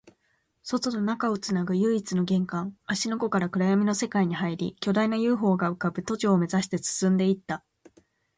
[0.63, 7.63] 外と中をつなぐ唯一の玄関、芦ノ湖から暗闇の世界に入り、巨大な ＵＦＯ が浮ぶ都庁を目指して進んでいった